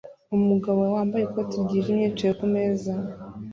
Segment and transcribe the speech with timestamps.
[0.37, 2.81] Umugabo wambaye ikoti ryijimye yicaye kumez